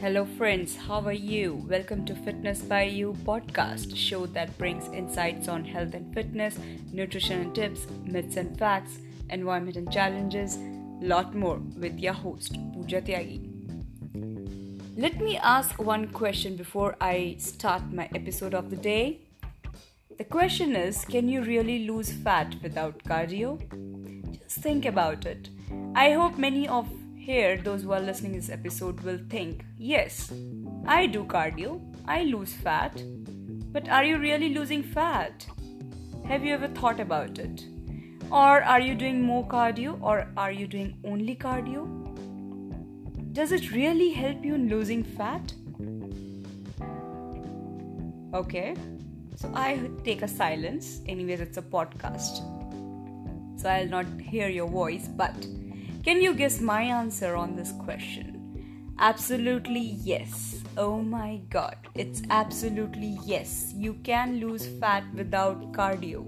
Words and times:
Hello, 0.00 0.24
friends. 0.24 0.76
How 0.76 1.02
are 1.02 1.12
you? 1.12 1.66
Welcome 1.68 2.06
to 2.06 2.14
Fitness 2.14 2.62
by 2.62 2.84
You 2.84 3.12
podcast, 3.22 3.94
show 3.94 4.24
that 4.28 4.56
brings 4.56 4.88
insights 4.94 5.46
on 5.46 5.62
health 5.62 5.92
and 5.92 6.14
fitness, 6.14 6.58
nutrition 6.90 7.42
and 7.42 7.54
tips, 7.54 7.86
myths 8.06 8.38
and 8.38 8.58
facts, 8.58 9.00
environment 9.28 9.76
and 9.76 9.92
challenges, 9.92 10.56
lot 11.02 11.34
more 11.34 11.58
with 11.76 11.98
your 11.98 12.14
host 12.14 12.56
Pooja 12.72 13.02
Tyagi. 13.02 13.42
Let 14.96 15.20
me 15.20 15.36
ask 15.36 15.78
one 15.78 16.08
question 16.08 16.56
before 16.56 16.96
I 16.98 17.36
start 17.38 17.92
my 17.92 18.08
episode 18.14 18.54
of 18.54 18.70
the 18.70 18.76
day. 18.76 19.20
The 20.16 20.24
question 20.24 20.76
is 20.76 21.04
Can 21.04 21.28
you 21.28 21.42
really 21.42 21.86
lose 21.86 22.10
fat 22.10 22.56
without 22.62 23.04
cardio? 23.04 23.60
Just 24.32 24.60
think 24.60 24.86
about 24.86 25.26
it. 25.26 25.50
I 25.94 26.12
hope 26.12 26.38
many 26.38 26.66
of 26.66 26.88
here, 27.20 27.58
those 27.58 27.82
who 27.82 27.92
are 27.92 28.00
listening 28.00 28.32
this 28.32 28.48
episode 28.48 29.00
will 29.00 29.18
think, 29.28 29.64
yes, 29.76 30.32
I 30.86 31.06
do 31.06 31.24
cardio, 31.24 31.80
I 32.06 32.24
lose 32.24 32.54
fat, 32.54 33.02
but 33.72 33.88
are 33.88 34.04
you 34.04 34.18
really 34.18 34.54
losing 34.54 34.82
fat? 34.82 35.46
Have 36.26 36.44
you 36.44 36.54
ever 36.54 36.68
thought 36.68 36.98
about 36.98 37.38
it? 37.38 37.64
Or 38.30 38.62
are 38.62 38.80
you 38.80 38.94
doing 38.94 39.20
more 39.20 39.46
cardio 39.46 40.00
or 40.00 40.28
are 40.36 40.50
you 40.50 40.66
doing 40.66 40.96
only 41.04 41.36
cardio? 41.36 41.84
Does 43.32 43.52
it 43.52 43.70
really 43.70 44.10
help 44.10 44.44
you 44.44 44.54
in 44.54 44.68
losing 44.68 45.02
fat? 45.04 45.52
Okay, 48.32 48.76
so 49.36 49.50
I 49.54 49.90
take 50.04 50.22
a 50.22 50.28
silence. 50.28 51.00
Anyways, 51.06 51.40
it's 51.40 51.58
a 51.58 51.62
podcast. 51.62 52.40
So 53.60 53.68
I'll 53.68 53.88
not 53.88 54.06
hear 54.20 54.48
your 54.48 54.68
voice, 54.68 55.06
but 55.06 55.34
can 56.02 56.22
you 56.22 56.34
guess 56.34 56.60
my 56.60 56.82
answer 56.82 57.36
on 57.36 57.56
this 57.56 57.72
question? 57.72 58.94
Absolutely 58.98 59.80
yes. 60.02 60.62
Oh 60.76 61.00
my 61.00 61.40
god, 61.50 61.76
it's 61.94 62.22
absolutely 62.30 63.18
yes. 63.24 63.72
You 63.76 63.94
can 64.04 64.40
lose 64.40 64.66
fat 64.66 65.04
without 65.14 65.72
cardio. 65.72 66.26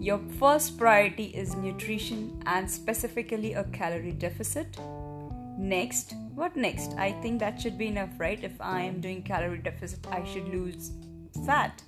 Your 0.00 0.18
first 0.38 0.78
priority 0.78 1.26
is 1.26 1.54
nutrition 1.54 2.42
and 2.46 2.68
specifically 2.68 3.52
a 3.54 3.64
calorie 3.64 4.12
deficit. 4.12 4.76
Next, 5.58 6.14
what 6.34 6.56
next? 6.56 6.94
I 6.98 7.12
think 7.22 7.38
that 7.40 7.60
should 7.60 7.78
be 7.78 7.86
enough, 7.86 8.18
right? 8.18 8.42
If 8.42 8.60
I 8.60 8.82
am 8.82 9.00
doing 9.00 9.22
calorie 9.22 9.58
deficit, 9.58 10.06
I 10.10 10.24
should 10.24 10.48
lose 10.48 10.90
fat. 11.46 11.82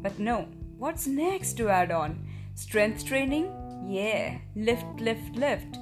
But 0.00 0.18
no, 0.18 0.48
what's 0.78 1.06
next 1.06 1.54
to 1.58 1.68
add 1.68 1.90
on? 1.90 2.26
Strength 2.54 3.04
training? 3.04 3.52
Yeah, 3.86 4.38
lift, 4.56 5.00
lift, 5.00 5.36
lift. 5.36 5.78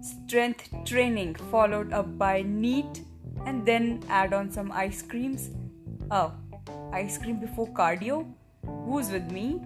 Strength 0.00 0.70
training 0.84 1.34
followed 1.50 1.92
up 1.92 2.18
by 2.18 2.42
NEAT 2.42 3.02
and 3.46 3.64
then 3.64 4.02
add 4.08 4.32
on 4.32 4.50
some 4.50 4.72
ice 4.72 5.02
creams. 5.02 5.50
Oh, 6.10 6.32
ice 6.92 7.18
cream 7.18 7.38
before 7.38 7.68
cardio? 7.68 8.26
Who's 8.66 9.10
with 9.10 9.30
me? 9.30 9.60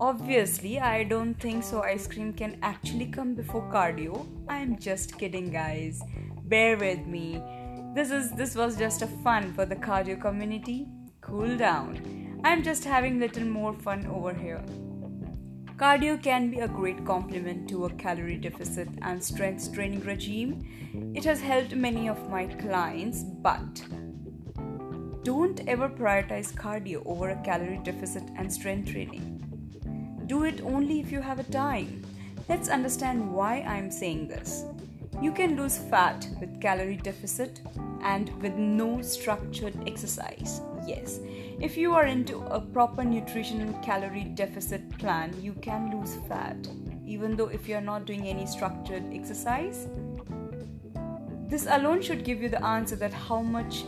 Obviously, 0.00 0.80
I 0.80 1.04
don't 1.04 1.34
think 1.34 1.62
so. 1.62 1.82
Ice 1.82 2.06
cream 2.06 2.32
can 2.32 2.58
actually 2.62 3.06
come 3.06 3.34
before 3.34 3.70
cardio. 3.70 4.26
I'm 4.48 4.78
just 4.78 5.18
kidding, 5.18 5.50
guys. 5.50 6.02
Bear 6.44 6.78
with 6.78 7.06
me. 7.06 7.42
This 7.94 8.10
is 8.10 8.30
this 8.32 8.54
was 8.54 8.78
just 8.78 9.02
a 9.02 9.06
fun 9.06 9.52
for 9.52 9.66
the 9.66 9.76
cardio 9.76 10.18
community. 10.18 10.88
Cool 11.20 11.56
down. 11.56 12.40
I'm 12.44 12.62
just 12.62 12.84
having 12.84 13.20
little 13.20 13.44
more 13.44 13.74
fun 13.74 14.06
over 14.06 14.32
here. 14.32 14.64
Cardio 15.80 16.22
can 16.22 16.50
be 16.50 16.60
a 16.60 16.68
great 16.68 17.06
complement 17.06 17.66
to 17.70 17.86
a 17.86 17.90
calorie 17.94 18.36
deficit 18.36 18.86
and 19.00 19.24
strength 19.24 19.72
training 19.72 20.00
regime. 20.00 20.62
It 21.14 21.24
has 21.24 21.40
helped 21.40 21.74
many 21.74 22.06
of 22.06 22.28
my 22.28 22.44
clients, 22.44 23.22
but 23.22 23.82
don't 25.22 25.66
ever 25.66 25.88
prioritize 25.88 26.52
cardio 26.52 27.02
over 27.06 27.30
a 27.30 27.42
calorie 27.42 27.80
deficit 27.82 28.24
and 28.36 28.52
strength 28.52 28.92
training. 28.92 29.40
Do 30.26 30.44
it 30.44 30.60
only 30.60 31.00
if 31.00 31.10
you 31.10 31.22
have 31.22 31.38
a 31.38 31.44
time. 31.44 32.04
Let's 32.46 32.68
understand 32.68 33.32
why 33.32 33.62
I'm 33.62 33.90
saying 33.90 34.28
this. 34.28 34.64
You 35.22 35.32
can 35.32 35.56
lose 35.56 35.78
fat 35.78 36.28
with 36.40 36.60
calorie 36.60 36.96
deficit 36.98 37.62
and 38.02 38.30
with 38.42 38.54
no 38.54 39.02
structured 39.02 39.74
exercise. 39.86 40.60
Yes, 40.86 41.20
if 41.60 41.76
you 41.76 41.92
are 41.94 42.06
into 42.06 42.40
a 42.44 42.60
proper 42.60 43.04
nutrition 43.04 43.74
calorie 43.82 44.24
deficit 44.24 44.88
plan, 44.98 45.34
you 45.40 45.52
can 45.54 45.96
lose 45.96 46.16
fat, 46.28 46.56
even 47.06 47.36
though 47.36 47.48
if 47.48 47.68
you're 47.68 47.80
not 47.80 48.06
doing 48.06 48.26
any 48.26 48.46
structured 48.46 49.04
exercise. 49.12 49.86
This 51.48 51.66
alone 51.68 52.00
should 52.00 52.24
give 52.24 52.40
you 52.40 52.48
the 52.48 52.64
answer 52.64 52.96
that 52.96 53.12
how 53.12 53.42
much 53.42 53.84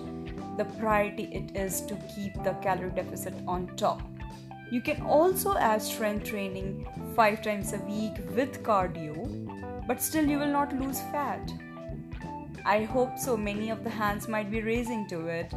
the 0.58 0.64
priority 0.78 1.24
it 1.32 1.56
is 1.56 1.80
to 1.82 1.94
keep 2.14 2.34
the 2.44 2.52
calorie 2.62 2.90
deficit 2.90 3.34
on 3.46 3.68
top. 3.76 4.02
You 4.70 4.80
can 4.80 5.02
also 5.02 5.56
add 5.56 5.82
strength 5.82 6.24
training 6.24 6.86
five 7.14 7.42
times 7.42 7.72
a 7.72 7.78
week 7.78 8.14
with 8.34 8.62
cardio, 8.62 9.86
but 9.86 10.02
still 10.02 10.26
you 10.26 10.38
will 10.38 10.52
not 10.52 10.78
lose 10.78 11.00
fat. 11.12 11.52
I 12.64 12.84
hope 12.84 13.18
so. 13.18 13.36
Many 13.36 13.70
of 13.70 13.84
the 13.84 13.90
hands 13.90 14.28
might 14.28 14.50
be 14.50 14.62
raising 14.62 15.08
to 15.08 15.26
it. 15.26 15.52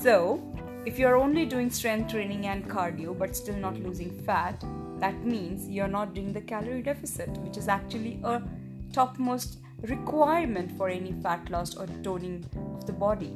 So, 0.00 0.42
if 0.84 0.98
you're 0.98 1.16
only 1.16 1.46
doing 1.46 1.70
strength 1.70 2.10
training 2.10 2.46
and 2.46 2.68
cardio 2.68 3.18
but 3.18 3.34
still 3.34 3.56
not 3.56 3.78
losing 3.80 4.10
fat, 4.24 4.62
that 4.98 5.24
means 5.24 5.68
you're 5.68 5.88
not 5.88 6.14
doing 6.14 6.32
the 6.32 6.40
calorie 6.40 6.82
deficit, 6.82 7.30
which 7.38 7.56
is 7.56 7.68
actually 7.68 8.20
a 8.22 8.42
topmost 8.92 9.58
requirement 9.82 10.70
for 10.76 10.88
any 10.88 11.12
fat 11.22 11.50
loss 11.50 11.76
or 11.76 11.86
toning 12.02 12.44
of 12.74 12.86
the 12.86 12.92
body. 12.92 13.34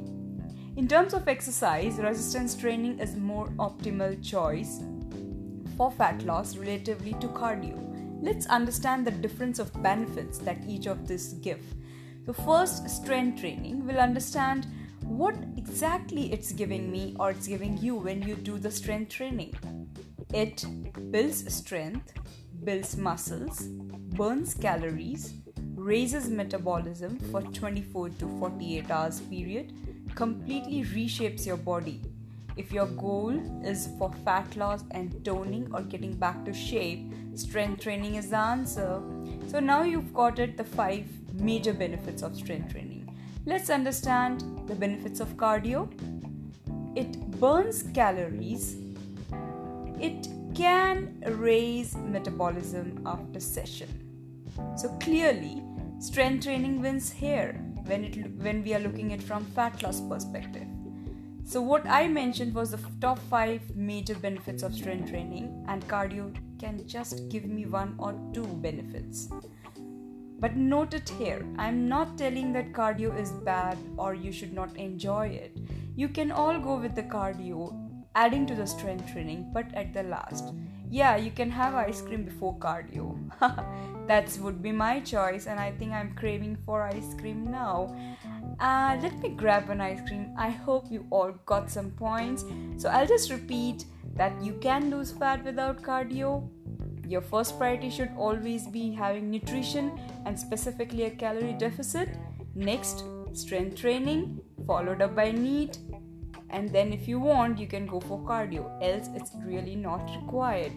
In 0.77 0.87
terms 0.87 1.13
of 1.13 1.27
exercise, 1.27 1.97
resistance 1.97 2.55
training 2.55 2.99
is 2.99 3.15
more 3.15 3.47
optimal 3.57 4.23
choice 4.23 4.81
for 5.75 5.91
fat 5.91 6.21
loss 6.23 6.55
relatively 6.55 7.13
to 7.13 7.27
cardio. 7.27 7.77
Let's 8.21 8.45
understand 8.47 9.05
the 9.05 9.11
difference 9.11 9.59
of 9.59 9.73
benefits 9.81 10.37
that 10.39 10.63
each 10.67 10.85
of 10.87 11.07
these 11.07 11.33
give. 11.33 11.63
So 12.29 12.33
first, 12.43 12.87
strength 12.87 13.39
training 13.39 13.87
will 13.87 13.97
understand 13.97 14.67
what 15.01 15.33
exactly 15.57 16.31
it's 16.31 16.51
giving 16.51 16.91
me 16.91 17.15
or 17.19 17.31
it's 17.31 17.47
giving 17.47 17.75
you 17.79 17.95
when 17.95 18.21
you 18.21 18.35
do 18.35 18.59
the 18.59 18.69
strength 18.69 19.13
training. 19.13 19.55
It 20.31 20.63
builds 21.09 21.51
strength, 21.51 22.13
builds 22.63 22.95
muscles, 22.95 23.61
burns 24.15 24.53
calories, 24.53 25.33
raises 25.73 26.29
metabolism 26.29 27.17
for 27.31 27.41
24 27.41 28.09
to 28.09 28.27
48 28.37 28.91
hours 28.91 29.21
period, 29.21 29.73
completely 30.13 30.83
reshapes 30.83 31.47
your 31.47 31.57
body. 31.57 31.99
If 32.55 32.71
your 32.71 32.85
goal 32.85 33.39
is 33.65 33.89
for 33.97 34.13
fat 34.23 34.55
loss 34.55 34.83
and 34.91 35.25
toning 35.25 35.67
or 35.73 35.81
getting 35.81 36.13
back 36.13 36.45
to 36.45 36.53
shape, 36.53 37.11
strength 37.33 37.81
training 37.81 38.15
is 38.15 38.29
the 38.29 38.37
answer. 38.37 39.01
So 39.47 39.59
now 39.59 39.81
you've 39.81 40.13
got 40.13 40.37
it 40.37 40.57
the 40.57 40.63
five 40.63 41.07
major 41.39 41.73
benefits 41.73 42.21
of 42.21 42.35
strength 42.35 42.71
training. 42.71 43.15
Let's 43.45 43.69
understand 43.69 44.43
the 44.67 44.75
benefits 44.75 45.19
of 45.19 45.35
cardio. 45.37 45.89
It 46.95 47.19
burns 47.39 47.83
calories. 47.93 48.77
It 49.99 50.27
can 50.55 51.23
raise 51.25 51.95
metabolism 51.95 53.01
after 53.05 53.39
session. 53.39 53.89
So 54.75 54.89
clearly, 54.99 55.63
strength 55.99 56.43
training 56.43 56.81
wins 56.81 57.11
here 57.11 57.53
when 57.85 58.03
it 58.03 58.31
when 58.43 58.63
we 58.63 58.73
are 58.73 58.79
looking 58.79 59.13
at 59.13 59.21
from 59.21 59.45
fat 59.45 59.81
loss 59.83 60.01
perspective. 60.01 60.67
So 61.43 61.61
what 61.61 61.87
I 61.87 62.07
mentioned 62.07 62.53
was 62.53 62.71
the 62.71 62.79
top 63.01 63.17
5 63.29 63.75
major 63.75 64.13
benefits 64.13 64.61
of 64.61 64.75
strength 64.75 65.09
training 65.09 65.65
and 65.67 65.87
cardio 65.87 66.31
can 66.59 66.87
just 66.87 67.27
give 67.29 67.45
me 67.45 67.65
one 67.65 67.95
or 67.97 68.13
two 68.33 68.45
benefits. 68.45 69.29
But 70.39 70.55
note 70.55 70.93
it 70.93 71.09
here 71.09 71.45
I'm 71.57 71.89
not 71.89 72.17
telling 72.17 72.53
that 72.53 72.71
cardio 72.71 73.19
is 73.19 73.31
bad 73.31 73.77
or 73.97 74.13
you 74.13 74.31
should 74.31 74.53
not 74.53 74.75
enjoy 74.77 75.27
it. 75.27 75.57
You 75.95 76.07
can 76.07 76.31
all 76.31 76.59
go 76.59 76.77
with 76.77 76.95
the 76.95 77.03
cardio, 77.03 77.75
adding 78.15 78.45
to 78.45 78.55
the 78.55 78.65
strength 78.65 79.11
training, 79.11 79.49
but 79.53 79.73
at 79.73 79.93
the 79.93 80.03
last. 80.03 80.53
Yeah, 80.89 81.17
you 81.17 81.29
can 81.29 81.51
have 81.51 81.75
ice 81.75 82.01
cream 82.01 82.23
before 82.23 82.57
cardio. 82.57 83.17
that 84.07 84.37
would 84.41 84.61
be 84.61 84.71
my 84.71 85.01
choice, 85.01 85.45
and 85.45 85.59
I 85.59 85.71
think 85.71 85.91
I'm 85.91 86.15
craving 86.15 86.57
for 86.65 86.81
ice 86.83 87.13
cream 87.19 87.51
now. 87.51 87.95
Uh, 88.59 88.97
let 89.01 89.19
me 89.19 89.29
grab 89.29 89.69
an 89.69 89.81
ice 89.81 90.01
cream. 90.07 90.33
I 90.37 90.49
hope 90.49 90.89
you 90.89 91.05
all 91.11 91.33
got 91.45 91.69
some 91.69 91.91
points. 91.91 92.43
So 92.77 92.89
I'll 92.89 93.05
just 93.05 93.29
repeat 93.29 93.85
that 94.15 94.41
you 94.41 94.53
can 94.61 94.89
lose 94.89 95.11
fat 95.11 95.43
without 95.43 95.83
cardio 95.83 96.49
your 97.09 97.21
first 97.21 97.57
priority 97.57 97.89
should 97.89 98.11
always 98.15 98.67
be 98.67 98.91
having 98.91 99.31
nutrition 99.31 99.99
and 100.25 100.39
specifically 100.39 101.05
a 101.05 101.09
calorie 101.09 101.53
deficit. 101.53 102.09
Next, 102.53 103.03
strength 103.33 103.77
training, 103.77 104.39
followed 104.67 105.01
up 105.01 105.15
by 105.15 105.31
NEAT. 105.31 105.79
And 106.51 106.69
then, 106.69 106.93
if 106.93 107.07
you 107.07 107.19
want, 107.19 107.57
you 107.57 107.67
can 107.67 107.87
go 107.87 107.99
for 107.99 108.19
cardio, 108.19 108.65
else, 108.81 109.09
it's 109.15 109.31
really 109.43 109.75
not 109.75 110.09
required. 110.21 110.71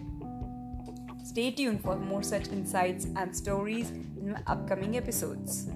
Stay 1.23 1.51
tuned 1.51 1.81
for 1.81 1.97
more 1.97 2.23
such 2.23 2.47
insights 2.47 3.05
and 3.15 3.35
stories 3.35 3.91
in 3.91 4.31
my 4.33 4.41
upcoming 4.47 4.97
episodes. 4.97 5.69